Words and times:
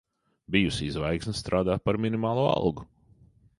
Bijusī 0.55 0.87
zvaigzne 0.95 1.35
strādā 1.41 1.77
par 1.85 2.01
minimālo 2.07 2.49
algu. 2.57 2.89